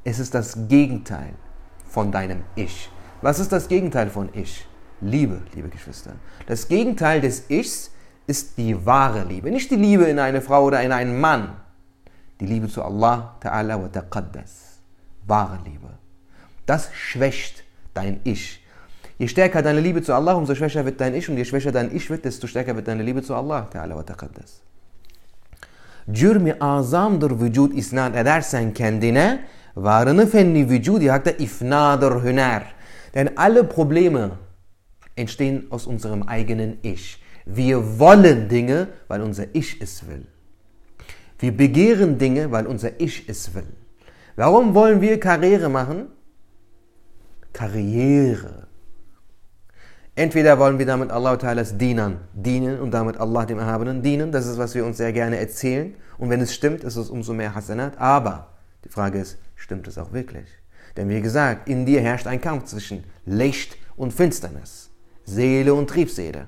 Es 0.05 0.19
ist 0.19 0.35
das 0.35 0.69
Gegenteil 0.69 1.33
von 1.89 2.13
deinem 2.13 2.43
Ich. 2.55 2.91
Was 3.23 3.39
ist 3.39 3.51
das 3.51 3.67
Gegenteil 3.67 4.11
von 4.11 4.29
Ich? 4.35 4.67
Liebe, 5.01 5.41
liebe 5.55 5.71
Geschwister. 5.71 6.17
Das 6.47 6.69
Gegenteil 6.69 7.23
des 7.23 7.49
Ichs 7.49 7.93
ist 8.27 8.59
die 8.59 8.85
wahre 8.85 9.25
Liebe. 9.25 9.51
Nicht 9.51 9.71
die 9.71 9.77
Liebe 9.77 10.05
in 10.05 10.19
eine 10.19 10.43
Frau 10.43 10.65
oder 10.65 10.83
in 10.83 10.93
einen 10.93 11.19
Mann. 11.19 11.57
Die 12.41 12.47
Liebe 12.47 12.69
zu 12.69 12.83
Allah 12.83 13.37
Ta'ala 13.43 13.83
wa 13.83 13.89
Taqaddas. 13.89 14.81
Wahre 15.27 15.61
Liebe. 15.65 16.04
Das 16.67 16.91
schwächt 16.93 17.65
dein 17.95 18.21
Ich. 18.25 18.61
Je 19.19 19.29
stärker 19.29 19.63
deine 19.63 19.81
Liebe 19.81 20.03
zu 20.03 20.13
Allah, 20.13 20.35
umso 20.35 20.55
schwächer 20.55 20.85
wird 20.85 21.01
dein 21.01 21.15
Ich 21.15 21.29
und 21.29 21.37
je 21.37 21.45
schwächer 21.45 21.73
dein 21.73 21.95
Ich 21.95 22.11
wird, 22.11 22.25
desto 22.25 22.47
stärker 22.47 22.75
wird 22.75 22.89
deine 22.89 23.03
Liebe 23.03 23.23
zu 23.23 23.35
Allah 23.35 23.69
Teala 23.71 23.97
ve 23.99 24.05
Tekaddes. 24.05 24.61
Cürmi 26.13 26.55
azamdır 26.61 27.41
vücut 27.41 27.75
isnat 27.75 28.17
edersen 28.17 28.75
kendine, 28.75 29.45
varını 29.77 30.27
fenni 30.27 30.71
vücudi 30.71 31.11
hakta 31.11 31.31
ifnadır 31.31 32.25
hüner. 32.25 32.75
Denn 33.15 33.29
alle 33.37 33.69
Probleme 33.69 34.31
entstehen 35.17 35.67
aus 35.71 35.87
unserem 35.87 36.29
eigenen 36.29 36.77
Ich. 36.83 37.23
Wir 37.47 37.99
wollen 37.99 38.49
Dinge, 38.49 38.89
weil 39.09 39.21
unser 39.21 39.45
Ich 39.55 39.81
es 39.81 40.03
will. 40.09 40.27
Wir 41.39 41.53
begehren 41.53 42.19
Dinge, 42.19 42.51
weil 42.51 42.67
unser 42.67 43.01
Ich 43.01 43.29
es 43.29 43.55
will. 43.55 43.67
Warum 44.37 44.75
wollen 44.75 45.01
wir 45.01 45.21
Karriere 45.21 45.69
machen? 45.69 46.09
Karriere. 47.55 48.67
Entweder 50.17 50.59
wollen 50.59 50.79
wir 50.79 50.87
damit 50.87 51.11
Allah 51.11 51.35
Ta'alas 51.35 51.77
Dienern 51.77 52.19
dienen 52.35 52.79
und 52.79 52.91
damit 52.91 53.17
Allah 53.17 53.47
dem 53.47 53.59
Erhabenen 53.59 54.03
dienen. 54.03 54.31
Das 54.31 54.47
ist, 54.47 54.59
was 54.59 54.75
wir 54.75 54.85
uns 54.85 54.99
sehr 54.99 55.13
gerne 55.13 55.39
erzählen. 55.39 55.95
Und 56.19 56.31
wenn 56.31 56.41
es 56.41 56.55
stimmt, 56.55 56.85
ist 56.85 56.97
es 56.97 57.09
umso 57.09 57.33
mehr 57.33 57.55
Hasanat. 57.55 57.99
Aber 57.99 58.49
die 58.85 58.91
Frage 58.91 59.19
ist, 59.19 59.39
stimmt 59.57 59.89
es 59.89 59.97
auch 59.97 60.13
wirklich? 60.13 60.47
Denn 60.97 61.09
wie 61.09 61.21
gesagt, 61.21 61.69
in 61.69 61.87
dir 61.87 62.01
herrscht 62.01 62.27
ein 62.27 62.41
Kampf 62.41 62.67
zwischen 62.67 63.05
Licht 63.25 63.77
und 63.97 64.13
Finsternis, 64.13 64.91
Seele 65.25 65.75
und 65.75 65.89
Triebseele. 65.89 66.47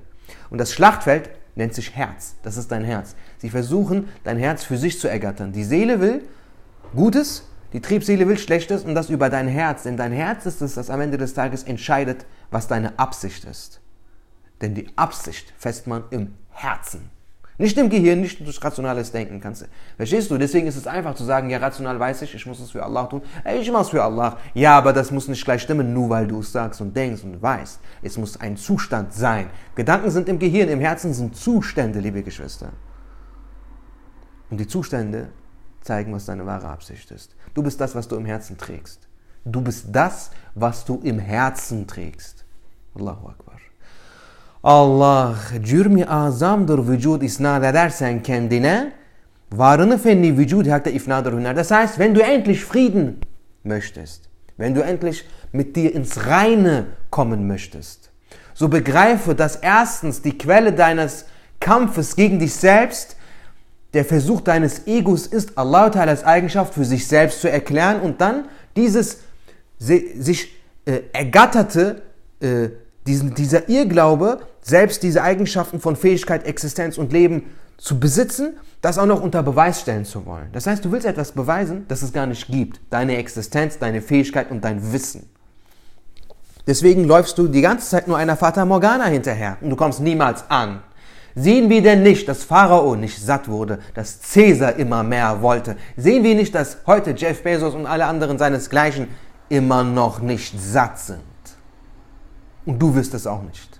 Und 0.49 0.59
das 0.59 0.71
Schlachtfeld 0.71 1.29
nennt 1.55 1.73
sich 1.73 1.95
Herz. 1.95 2.35
Das 2.43 2.55
ist 2.55 2.71
dein 2.71 2.83
Herz. 2.83 3.15
Sie 3.39 3.49
versuchen, 3.49 4.07
dein 4.23 4.37
Herz 4.37 4.63
für 4.63 4.77
sich 4.77 4.99
zu 4.99 5.09
ergattern. 5.09 5.51
Die 5.51 5.63
Seele 5.63 5.99
will 5.99 6.21
Gutes, 6.95 7.43
die 7.73 7.81
Triebseele 7.81 8.27
will 8.27 8.37
Schlechtes 8.37 8.83
und 8.83 8.95
das 8.95 9.09
über 9.09 9.29
dein 9.29 9.47
Herz. 9.47 9.83
Denn 9.83 9.97
dein 9.97 10.11
Herz 10.11 10.45
ist 10.45 10.61
es, 10.61 10.75
das 10.75 10.89
am 10.89 11.01
Ende 11.01 11.17
des 11.17 11.33
Tages 11.33 11.63
entscheidet, 11.63 12.25
was 12.49 12.67
deine 12.67 12.97
Absicht 12.97 13.43
ist. 13.45 13.81
Denn 14.61 14.73
die 14.73 14.87
Absicht 14.95 15.53
fest 15.57 15.87
man 15.87 16.03
im 16.09 16.33
Herzen. 16.49 17.09
Nicht 17.59 17.75
im 17.79 17.89
Gehirn, 17.89 18.21
nicht 18.21 18.39
durch 18.39 18.63
rationales 18.63 19.11
Denken 19.11 19.41
kannst 19.41 19.63
du. 19.63 19.65
Verstehst 19.97 20.29
du? 20.29 20.37
Deswegen 20.37 20.67
ist 20.67 20.75
es 20.75 20.85
einfach 20.85 21.15
zu 21.15 21.23
sagen, 21.23 21.49
ja, 21.49 21.57
rational 21.57 21.99
weiß 21.99 22.21
ich, 22.21 22.35
ich 22.35 22.45
muss 22.45 22.59
es 22.59 22.69
für 22.69 22.83
Allah 22.83 23.07
tun. 23.07 23.23
Ich 23.59 23.71
mache 23.71 23.81
es 23.81 23.89
für 23.89 24.03
Allah. 24.03 24.37
Ja, 24.53 24.77
aber 24.77 24.93
das 24.93 25.09
muss 25.09 25.27
nicht 25.27 25.43
gleich 25.43 25.63
stimmen, 25.63 25.91
nur 25.91 26.09
weil 26.09 26.27
du 26.27 26.39
es 26.39 26.51
sagst 26.51 26.81
und 26.81 26.95
denkst 26.95 27.23
und 27.23 27.41
weißt. 27.41 27.79
Es 28.03 28.17
muss 28.17 28.39
ein 28.39 28.57
Zustand 28.57 29.11
sein. 29.11 29.49
Gedanken 29.73 30.11
sind 30.11 30.29
im 30.29 30.37
Gehirn, 30.37 30.69
im 30.69 30.79
Herzen 30.79 31.13
sind 31.15 31.35
Zustände, 31.35 31.99
liebe 31.99 32.21
Geschwister. 32.21 32.69
Und 34.51 34.59
die 34.59 34.67
Zustände 34.67 35.29
zeigen, 35.87 36.13
was 36.13 36.25
deine 36.25 36.45
wahre 36.45 36.67
Absicht 36.67 37.11
ist. 37.11 37.35
Du 37.53 37.63
bist 37.63 37.79
das, 37.81 37.95
was 37.95 38.07
du 38.07 38.15
im 38.15 38.25
Herzen 38.25 38.57
trägst. 38.57 39.07
Du 39.45 39.61
bist 39.61 39.85
das, 39.91 40.31
was 40.55 40.85
du 40.85 40.99
im 41.03 41.19
Herzen 41.19 41.87
trägst. 41.87 42.45
Allahu 42.95 43.29
Akbar. 43.29 43.55
Allah 44.63 45.35
cürmi 45.63 46.05
azamdır 46.05 46.87
vücut 46.87 47.23
isnat 47.23 47.63
edersen 47.63 48.23
kendine, 48.23 48.93
varını 49.51 49.97
fenni 49.97 50.37
vücut 50.37 50.67
hakta 50.67 50.89
ifnadır 50.89 51.33
hüner. 51.33 51.55
Das 51.55 51.71
heißt, 51.71 51.99
wenn 51.99 52.15
du 52.15 52.21
endlich 52.21 52.65
Frieden 52.65 53.19
möchtest, 53.63 54.29
wenn 54.57 54.75
du 54.75 54.81
endlich 54.81 55.25
mit 55.53 55.75
dir 55.75 55.95
ins 55.95 56.27
Reine 56.27 56.85
kommen 57.09 57.47
möchtest, 57.47 58.11
so 58.53 58.67
begreife, 58.67 59.35
dass 59.35 59.55
erstens 59.55 60.21
die 60.21 60.37
Quelle 60.37 60.73
deines 60.73 61.25
Kampfes 61.59 62.15
gegen 62.15 62.39
dich 62.39 62.53
selbst 62.53 63.15
der 63.97 64.05
Versuch 64.05 64.41
deines 64.41 64.85
Egos 64.85 65.25
ist, 65.25 65.57
Allah 65.57 65.85
als 65.87 66.23
Eigenschaft 66.23 66.75
für 66.75 66.85
sich 66.85 67.07
selbst 67.07 67.41
zu 67.41 67.49
erklären 67.49 67.99
und 67.99 68.21
dann 68.21 68.45
dieses 68.75 69.21
sich 69.79 70.53
äh, 70.85 70.99
ergatterte, 71.13 72.03
äh, 72.39 72.69
diesen, 73.07 73.33
dieser 73.33 73.69
Irrglaube, 73.69 74.41
selbst 74.61 75.01
diese 75.01 75.23
Eigenschaften 75.23 75.79
von 75.79 75.95
Fähigkeit, 75.95 76.45
Existenz 76.45 76.99
und 76.99 77.11
Leben 77.11 77.45
zu 77.77 77.99
besitzen, 77.99 78.53
das 78.83 78.99
auch 78.99 79.07
noch 79.07 79.19
unter 79.19 79.41
Beweis 79.41 79.81
stellen 79.81 80.05
zu 80.05 80.27
wollen. 80.27 80.49
Das 80.53 80.67
heißt, 80.67 80.85
du 80.85 80.91
willst 80.91 81.07
etwas 81.07 81.31
beweisen, 81.31 81.85
das 81.87 82.03
es 82.03 82.13
gar 82.13 82.27
nicht 82.27 82.45
gibt. 82.45 82.79
Deine 82.91 83.17
Existenz, 83.17 83.79
deine 83.79 84.03
Fähigkeit 84.03 84.51
und 84.51 84.63
dein 84.63 84.93
Wissen. 84.93 85.27
Deswegen 86.67 87.05
läufst 87.05 87.35
du 87.39 87.47
die 87.47 87.61
ganze 87.61 87.89
Zeit 87.89 88.07
nur 88.07 88.17
einer 88.17 88.37
Fata 88.37 88.63
Morgana 88.63 89.05
hinterher 89.05 89.57
und 89.59 89.71
du 89.71 89.75
kommst 89.75 90.01
niemals 90.01 90.43
an. 90.51 90.83
Sehen 91.39 91.69
wir 91.69 91.83
denn 91.83 92.01
nicht, 92.01 92.27
dass 92.27 92.43
Pharao 92.43 92.95
nicht 92.95 93.21
satt 93.21 93.47
wurde, 93.47 93.77
dass 93.93 94.19
Cäsar 94.21 94.75
immer 94.77 95.03
mehr 95.03 95.39
wollte? 95.43 95.77
Sehen 95.95 96.23
wir 96.23 96.33
nicht, 96.33 96.55
dass 96.55 96.79
heute 96.87 97.11
Jeff 97.11 97.43
Bezos 97.43 97.75
und 97.75 97.85
alle 97.85 98.05
anderen 98.05 98.39
seinesgleichen 98.39 99.07
immer 99.47 99.83
noch 99.83 100.19
nicht 100.19 100.59
satt 100.59 100.97
sind? 100.97 101.21
Und 102.65 102.79
du 102.79 102.95
wirst 102.95 103.13
es 103.13 103.27
auch 103.27 103.43
nicht. 103.43 103.79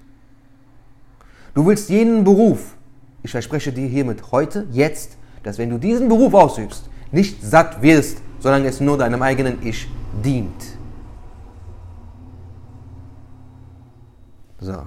Du 1.55 1.65
willst 1.65 1.89
jenen 1.89 2.23
Beruf, 2.23 2.75
ich 3.23 3.31
verspreche 3.31 3.73
dir 3.73 3.87
hiermit 3.87 4.31
heute, 4.31 4.67
jetzt, 4.71 5.17
dass 5.41 5.57
wenn 5.57 5.71
du 5.71 5.79
diesen 5.79 6.09
Beruf 6.09 6.35
ausübst, 6.35 6.87
nicht 7.11 7.43
satt 7.43 7.81
wirst, 7.81 8.21
solange 8.37 8.67
es 8.67 8.79
nur 8.79 8.99
deinem 8.99 9.23
eigenen 9.23 9.65
Ich 9.65 9.89
dient. 10.23 10.77
So. 14.59 14.83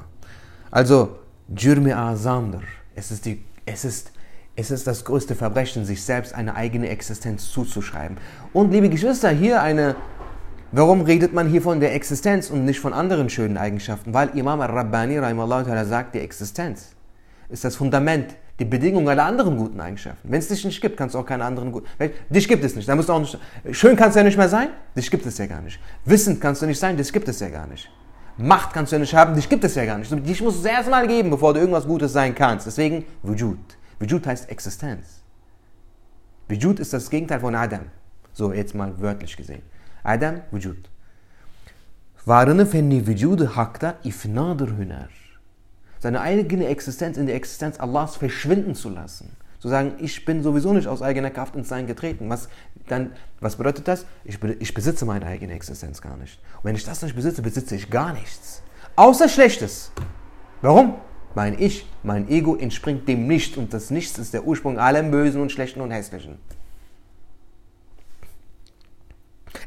Also, 0.70 1.19
Jürme 1.56 1.96
Azamdır. 1.96 2.62
Es 2.94 3.10
ist, 3.10 3.24
die, 3.26 3.44
es, 3.66 3.84
ist, 3.84 4.12
es 4.54 4.70
ist 4.70 4.86
das 4.86 5.04
größte 5.04 5.34
Verbrechen, 5.34 5.84
sich 5.84 6.02
selbst 6.02 6.34
eine 6.34 6.54
eigene 6.54 6.88
Existenz 6.88 7.50
zuzuschreiben. 7.50 8.18
Und 8.52 8.70
liebe 8.70 8.88
Geschwister, 8.88 9.30
hier 9.30 9.62
eine. 9.62 9.96
Warum 10.72 11.00
redet 11.00 11.32
man 11.32 11.48
hier 11.48 11.62
von 11.62 11.80
der 11.80 11.96
Existenz 11.96 12.48
und 12.48 12.64
nicht 12.64 12.78
von 12.78 12.92
anderen 12.92 13.28
schönen 13.28 13.56
Eigenschaften? 13.56 14.14
Weil 14.14 14.28
Imam 14.38 14.60
al-Rabbani 14.60 15.18
sagt, 15.84 16.14
die 16.14 16.20
Existenz 16.20 16.94
ist 17.48 17.64
das 17.64 17.74
Fundament, 17.74 18.36
die 18.60 18.64
Bedingung 18.64 19.08
aller 19.08 19.24
anderen 19.24 19.56
guten 19.56 19.80
Eigenschaften. 19.80 20.30
Wenn 20.30 20.38
es 20.38 20.46
dich 20.46 20.64
nicht 20.64 20.80
gibt, 20.80 20.96
kannst 20.96 21.16
du 21.16 21.18
auch 21.18 21.26
keine 21.26 21.44
anderen 21.44 21.72
guten. 21.72 21.88
Dich 22.28 22.46
gibt 22.46 22.62
es 22.62 22.76
nicht. 22.76 22.88
Da 22.88 22.94
musst 22.94 23.08
du 23.08 23.12
auch 23.14 23.18
nicht. 23.18 23.36
Schön 23.72 23.96
kannst 23.96 24.14
du 24.14 24.20
ja 24.20 24.24
nicht 24.24 24.38
mehr 24.38 24.48
sein. 24.48 24.68
Dich 24.96 25.10
gibt 25.10 25.26
es 25.26 25.38
ja 25.38 25.46
gar 25.46 25.60
nicht. 25.60 25.80
Wissend 26.04 26.40
kannst 26.40 26.62
du 26.62 26.66
nicht 26.66 26.78
sein. 26.78 26.96
Dich 26.96 27.12
gibt 27.12 27.26
es 27.26 27.40
ja 27.40 27.48
gar 27.48 27.66
nicht. 27.66 27.90
Macht 28.40 28.72
kannst 28.72 28.92
du 28.92 28.96
ja 28.96 29.00
nicht 29.00 29.14
haben, 29.14 29.34
dich 29.34 29.48
gibt 29.48 29.64
es 29.64 29.74
ja 29.74 29.84
gar 29.84 29.98
nicht. 29.98 30.10
Dich 30.26 30.40
muss 30.40 30.56
es 30.56 30.64
erstmal 30.64 31.06
geben, 31.06 31.30
bevor 31.30 31.52
du 31.52 31.60
irgendwas 31.60 31.86
Gutes 31.86 32.12
sein 32.12 32.34
kannst. 32.34 32.66
Deswegen 32.66 33.04
Wujud. 33.22 33.58
Wujud 33.98 34.26
heißt 34.26 34.48
Existenz. 34.48 35.20
Wujud 36.48 36.80
ist 36.80 36.92
das 36.92 37.10
Gegenteil 37.10 37.40
von 37.40 37.54
Adam. 37.54 37.86
So 38.32 38.52
jetzt 38.52 38.74
mal 38.74 38.98
wörtlich 39.00 39.36
gesehen. 39.36 39.62
Adam, 40.02 40.40
Wujud. 40.50 40.88
Varını 42.26 42.66
fenni 42.66 43.06
vücudu 43.06 43.46
hakta 43.46 43.98
ifnadır 44.04 44.78
hüner. 44.78 45.08
Seine 45.98 46.20
eigene 46.20 46.66
Existenz 46.66 47.16
in 47.16 47.26
der 47.26 47.34
Existenz 47.34 47.80
Allahs 47.80 48.16
verschwinden 48.16 48.74
zu 48.74 48.90
lassen. 48.90 49.30
Zu 49.60 49.68
sagen, 49.68 49.92
ich 49.98 50.24
bin 50.24 50.42
sowieso 50.42 50.72
nicht 50.72 50.88
aus 50.88 51.02
eigener 51.02 51.30
Kraft 51.30 51.54
ins 51.54 51.68
Sein 51.68 51.86
getreten. 51.86 52.30
Was, 52.30 52.48
dann, 52.88 53.12
was 53.40 53.56
bedeutet 53.56 53.86
das? 53.86 54.06
Ich, 54.24 54.38
ich 54.58 54.72
besitze 54.72 55.04
meine 55.04 55.26
eigene 55.26 55.52
Existenz 55.52 56.00
gar 56.00 56.16
nicht. 56.16 56.40
Und 56.56 56.64
wenn 56.64 56.74
ich 56.74 56.84
das 56.84 57.02
nicht 57.02 57.14
besitze, 57.14 57.42
besitze 57.42 57.76
ich 57.76 57.90
gar 57.90 58.14
nichts. 58.14 58.62
Außer 58.96 59.28
Schlechtes. 59.28 59.92
Warum? 60.62 60.94
Mein 61.34 61.60
Ich, 61.60 61.86
mein 62.02 62.28
Ego 62.28 62.56
entspringt 62.56 63.06
dem 63.06 63.26
Nicht 63.26 63.58
und 63.58 63.72
das 63.74 63.90
Nichts 63.90 64.18
ist 64.18 64.32
der 64.32 64.46
Ursprung 64.46 64.78
allem 64.78 65.10
Bösen 65.10 65.42
und 65.42 65.52
Schlechten 65.52 65.82
und 65.82 65.90
Hässlichen. 65.90 66.38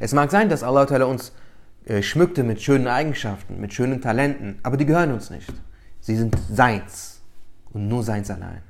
Es 0.00 0.12
mag 0.12 0.30
sein, 0.30 0.48
dass 0.48 0.64
Allah 0.64 1.06
uns 1.06 1.32
äh, 1.86 2.02
schmückte 2.02 2.42
mit 2.42 2.60
schönen 2.60 2.88
Eigenschaften, 2.88 3.60
mit 3.60 3.72
schönen 3.72 4.00
Talenten, 4.00 4.58
aber 4.64 4.76
die 4.76 4.86
gehören 4.86 5.12
uns 5.12 5.30
nicht. 5.30 5.52
Sie 6.00 6.16
sind 6.16 6.36
Seins 6.50 7.20
und 7.72 7.88
nur 7.88 8.02
Seins 8.02 8.30
allein. 8.30 8.62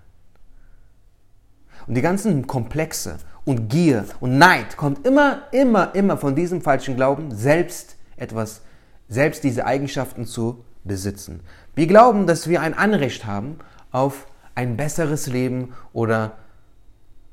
Und 1.87 1.95
die 1.95 2.03
ganzen 2.03 2.47
Komplexe 2.47 3.19
und 3.45 3.69
Gier 3.69 4.05
und 4.21 4.39
Neid 4.39 4.77
kommt 4.77 5.07
immer, 5.07 5.43
immer, 5.53 5.95
immer 5.95 6.17
von 6.17 6.35
diesem 6.35 6.63
falschen 6.63 6.97
Glauben, 6.97 7.31
selbst 7.35 7.97
etwas, 8.17 8.63
selbst 9.09 9.45
diese 9.45 9.67
Eigenschaften 9.67 10.25
zu 10.25 10.65
besitzen. 10.85 11.41
Wir 11.75 11.87
glauben, 11.87 12.27
dass 12.27 12.49
wir 12.49 12.61
ein 12.61 12.75
Anrecht 12.75 13.27
haben 13.27 13.59
auf 13.91 14.27
ein 14.55 14.77
besseres 14.77 15.27
Leben 15.27 15.75
oder 15.93 16.33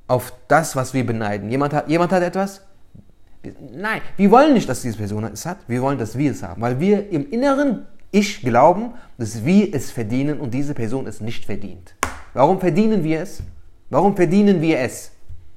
auf 0.08 0.34
das, 0.48 0.76
was 0.76 0.94
wir 0.94 1.06
beneiden. 1.06 1.50
Jemand 1.50 1.74
hat, 1.74 1.90
jemand 1.90 2.12
hat 2.12 2.24
etwas? 2.24 2.62
Nein, 3.74 4.02
wir 4.18 4.30
wollen 4.32 4.54
nicht, 4.54 4.68
dass 4.68 4.82
diese 4.82 4.98
Person 4.98 5.24
es 5.24 5.46
hat. 5.46 5.58
Wir 5.68 5.82
wollen, 5.82 5.98
dass 5.98 6.18
wir 6.18 6.32
es 6.32 6.44
haben, 6.44 6.62
weil 6.62 6.80
wir 6.80 7.10
im 7.10 7.30
Inneren 7.30 7.86
Ich 8.12 8.42
glauben, 8.42 8.94
dass 9.18 9.46
wir 9.46 9.74
es 9.74 9.90
verdienen 9.90 10.40
und 10.40 10.54
diese 10.54 10.74
Person 10.74 11.08
es 11.08 11.22
nicht 11.22 11.46
verdient. 11.46 11.96
Warum 12.34 12.60
verdienen 12.60 13.04
wir 13.04 13.22
es? 13.22 13.42
Warum 13.92 14.16
verdienen 14.16 14.62
wir 14.62 14.80
es? 14.80 15.12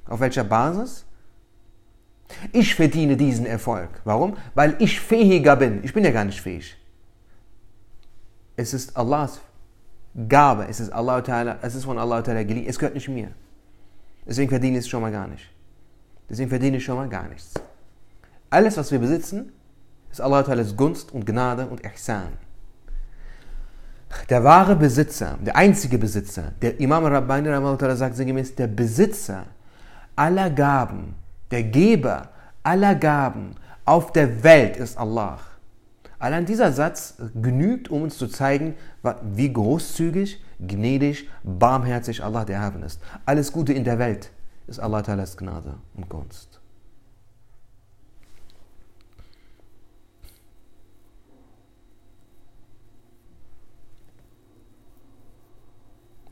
Auf 0.05 0.19
welcher 0.19 0.43
Basis? 0.43 1.05
Ich 2.51 2.75
verdiene 2.75 3.15
diesen 3.15 3.45
Erfolg. 3.45 3.89
Warum? 4.03 4.35
Weil 4.53 4.75
ich 4.79 4.99
fähiger 4.99 5.55
bin. 5.55 5.83
Ich 5.83 5.93
bin 5.93 6.03
ja 6.03 6.11
gar 6.11 6.25
nicht 6.25 6.41
fähig. 6.41 6.75
Es 8.57 8.73
ist 8.73 8.95
Allahs 8.97 9.39
Gabe. 10.27 10.67
Es 10.69 10.81
ist, 10.81 10.91
Allah 10.91 11.23
es 11.61 11.75
ist 11.75 11.85
von 11.85 11.97
Allah 11.97 12.21
geliehen. 12.21 12.65
Es 12.67 12.77
gehört 12.77 12.93
nicht 12.93 13.07
mir. 13.07 13.31
Deswegen 14.27 14.49
verdiene 14.49 14.79
ich 14.79 14.83
es 14.83 14.89
schon 14.89 15.01
mal 15.01 15.11
gar 15.13 15.27
nicht. 15.27 15.49
Deswegen 16.29 16.49
verdiene 16.49 16.77
ich 16.77 16.83
schon 16.83 16.97
mal 16.97 17.07
gar 17.07 17.29
nichts. 17.29 17.53
Alles, 18.49 18.75
was 18.75 18.91
wir 18.91 18.99
besitzen, 18.99 19.53
ist 20.11 20.19
Allahs 20.19 20.75
Gunst 20.75 21.13
und 21.13 21.25
Gnade 21.25 21.67
und 21.67 21.81
Ihsan. 21.85 22.33
Der 24.29 24.43
wahre 24.43 24.75
Besitzer, 24.75 25.37
der 25.41 25.55
einzige 25.55 25.97
Besitzer, 25.97 26.51
der 26.61 26.79
Imam 26.79 27.05
Rabbani 27.05 27.49
sagt 27.95 28.15
sinngemäß, 28.15 28.55
der 28.55 28.67
Besitzer 28.67 29.45
aller 30.15 30.49
Gaben, 30.49 31.15
der 31.51 31.63
Geber 31.63 32.29
aller 32.63 32.95
Gaben 32.95 33.55
auf 33.85 34.11
der 34.11 34.43
Welt 34.43 34.77
ist 34.77 34.97
Allah. 34.97 35.39
Allein 36.17 36.45
dieser 36.45 36.71
Satz 36.71 37.15
genügt, 37.35 37.89
um 37.89 38.01
uns 38.03 38.17
zu 38.17 38.27
zeigen, 38.27 38.75
wie 39.21 39.51
großzügig, 39.51 40.41
gnädig, 40.59 41.29
barmherzig 41.43 42.23
Allah 42.23 42.45
der 42.45 42.61
Herr 42.61 42.83
ist. 42.83 42.99
Alles 43.25 43.51
Gute 43.51 43.73
in 43.73 43.83
der 43.83 43.99
Welt 43.99 44.31
ist 44.67 44.79
Allah 44.79 44.99
Ta'ala's 44.99 45.37
Gnade 45.37 45.75
und 45.95 46.09
Gunst. 46.09 46.59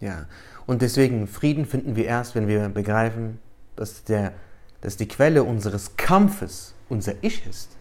Ja, 0.04 0.26
und 0.66 0.82
deswegen 0.82 1.28
Frieden 1.28 1.66
finden 1.66 1.96
wir 1.96 2.04
erst, 2.04 2.36
wenn 2.36 2.50
wir 2.50 2.68
begreifen, 2.68 3.40
dass, 3.78 4.04
der, 4.04 4.34
dass 4.82 4.98
die 4.98 5.08
Quelle 5.08 5.46
unseres 5.46 5.96
Kampfes 5.96 6.74
unser 6.90 7.14
Ich 7.22 7.48
ist. 7.48 7.78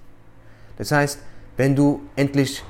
Das 0.76 0.92
heißt, 0.92 1.18
wenn 1.56 1.74
du 1.74 2.00
endlich 2.14 2.62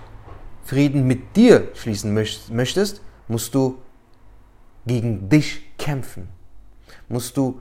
Frieden 0.64 1.06
mit 1.06 1.36
dir 1.36 1.68
schließen 1.74 2.14
möchtest, 2.14 3.02
musst 3.28 3.54
du 3.54 3.76
gegen 4.86 5.28
dich 5.28 5.76
kämpfen. 5.76 6.28
Musst 7.10 7.36
du 7.36 7.60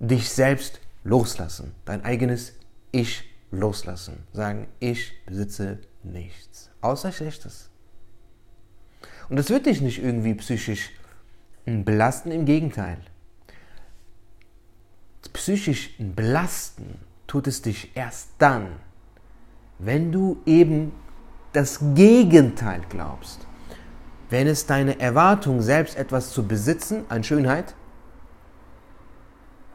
dich 0.00 0.28
selbst 0.28 0.80
loslassen, 1.02 1.74
dein 1.86 2.04
eigenes 2.04 2.52
Ich 2.92 3.24
loslassen. 3.50 4.24
Sagen, 4.34 4.68
ich 4.80 5.12
besitze 5.24 5.78
nichts, 6.02 6.70
außer 6.82 7.10
Schlechtes. 7.10 7.69
Und 9.30 9.36
das 9.36 9.48
wird 9.48 9.66
dich 9.66 9.80
nicht 9.80 10.02
irgendwie 10.02 10.34
psychisch 10.34 10.90
belasten, 11.64 12.32
im 12.32 12.44
Gegenteil. 12.44 12.98
Psychisch 15.32 15.94
belasten 15.98 16.98
tut 17.28 17.46
es 17.46 17.62
dich 17.62 17.96
erst 17.96 18.30
dann, 18.38 18.66
wenn 19.78 20.10
du 20.10 20.42
eben 20.46 20.92
das 21.52 21.78
Gegenteil 21.94 22.82
glaubst. 22.88 23.46
Wenn 24.28 24.48
es 24.48 24.66
deine 24.66 24.98
Erwartung, 24.98 25.62
selbst 25.62 25.96
etwas 25.96 26.32
zu 26.32 26.46
besitzen 26.46 27.04
an 27.08 27.22
Schönheit, 27.22 27.74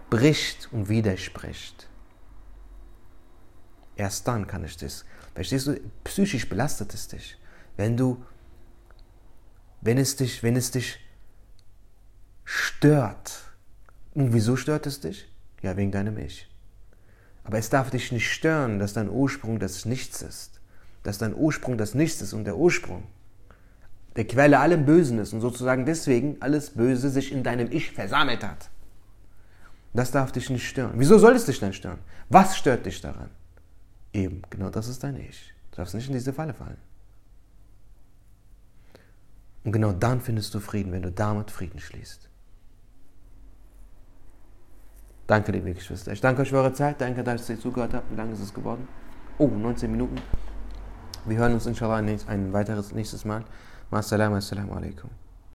bricht 0.09 0.69
und 0.71 0.89
widerspricht. 0.89 1.87
Erst 3.95 4.27
dann 4.27 4.47
kann 4.47 4.65
ich 4.65 4.75
das. 4.75 5.05
Verstehst 5.33 5.67
du? 5.67 5.79
Psychisch 6.03 6.47
belastet 6.47 6.93
es 6.93 7.07
dich. 7.07 7.37
Wenn 7.77 7.95
du 7.95 8.21
wenn 9.85 9.99
es 9.99 10.15
dich, 10.15 10.41
wenn 10.41 10.55
es 10.55 10.71
dich 10.71 10.99
stört. 12.43 13.43
Und 14.15 14.33
wieso 14.33 14.55
stört 14.55 14.87
es 14.87 14.99
dich? 14.99 15.31
Ja, 15.61 15.77
wegen 15.77 15.91
deinem 15.91 16.17
Ich. 16.17 16.49
Aber 17.43 17.59
es 17.59 17.69
darf 17.69 17.91
dich 17.91 18.11
nicht 18.11 18.31
stören, 18.31 18.79
dass 18.79 18.93
dein 18.93 19.09
Ursprung 19.09 19.59
das 19.59 19.85
Nichts 19.85 20.23
ist. 20.23 20.59
Dass 21.03 21.19
dein 21.19 21.35
Ursprung 21.35 21.77
das 21.77 21.93
Nichts 21.93 22.21
ist 22.21 22.33
und 22.33 22.45
der 22.45 22.57
Ursprung 22.57 23.03
der 24.15 24.25
Quelle 24.25 24.59
allem 24.59 24.85
Bösen 24.85 25.19
ist 25.19 25.33
und 25.33 25.41
sozusagen 25.41 25.85
deswegen 25.85 26.37
alles 26.39 26.71
Böse 26.71 27.09
sich 27.09 27.31
in 27.31 27.43
deinem 27.43 27.69
Ich 27.71 27.91
versammelt 27.91 28.43
hat. 28.43 28.69
Das 29.93 30.11
darf 30.11 30.31
dich 30.31 30.49
nicht 30.49 30.67
stören. 30.67 30.93
Wieso 30.95 31.17
soll 31.17 31.35
es 31.35 31.45
dich 31.45 31.59
denn 31.59 31.73
stören? 31.73 31.99
Was 32.29 32.57
stört 32.57 32.85
dich 32.85 33.01
daran? 33.01 33.29
Eben, 34.13 34.41
genau 34.49 34.69
das 34.69 34.87
ist 34.87 35.03
dein 35.03 35.17
Ich. 35.17 35.53
Du 35.71 35.77
darfst 35.77 35.93
nicht 35.93 36.07
in 36.07 36.13
diese 36.13 36.33
Falle 36.33 36.53
fallen. 36.53 36.77
Und 39.65 39.71
genau 39.71 39.91
dann 39.91 40.21
findest 40.21 40.53
du 40.53 40.59
Frieden, 40.59 40.91
wenn 40.91 41.01
du 41.01 41.11
damit 41.11 41.49
Frieden 41.49 41.79
schließt. 41.79 42.29
Danke, 45.27 45.51
liebe 45.51 45.73
Geschwister. 45.73 46.11
Ich 46.11 46.21
danke 46.21 46.43
euch 46.43 46.49
für 46.49 46.57
eure 46.57 46.73
Zeit. 46.73 47.01
Danke, 47.01 47.23
dass 47.23 47.49
ihr 47.49 47.59
zugehört 47.59 47.95
habt. 47.95 48.11
Wie 48.11 48.15
lange 48.15 48.33
ist 48.33 48.41
es 48.41 48.53
geworden? 48.53 48.87
Oh, 49.39 49.47
19 49.47 49.91
Minuten. 49.91 50.17
Wir 51.25 51.37
hören 51.39 51.53
uns 51.53 51.65
inshallah 51.65 51.95
ein 51.95 52.53
weiteres 52.53 52.93
nächstes 52.93 53.25
Mal. 53.25 53.43
Assalamu 53.89 54.35
alaikum. 54.75 55.09